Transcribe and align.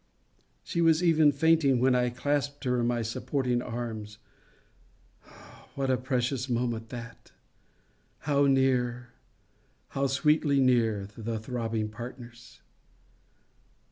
She 0.63 0.81
was 0.81 1.03
even 1.03 1.31
fainting, 1.31 1.79
when 1.79 1.93
I 1.93 2.09
clasped 2.09 2.63
her 2.63 2.79
in 2.81 2.87
my 2.87 3.03
supporting 3.03 3.61
arms. 3.61 4.17
What 5.75 5.91
a 5.91 5.97
precious 5.97 6.49
moment 6.49 6.89
that! 6.89 7.31
How 8.21 8.47
near, 8.47 9.09
how 9.89 10.07
sweetly 10.07 10.59
near, 10.59 11.05
the 11.15 11.37
throbbing 11.37 11.89
partners! 11.89 12.61